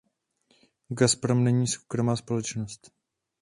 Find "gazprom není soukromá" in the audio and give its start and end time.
0.89-2.15